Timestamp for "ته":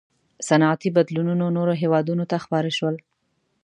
2.31-2.37